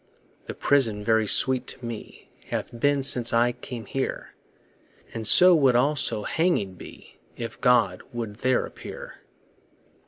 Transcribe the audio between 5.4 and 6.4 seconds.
would also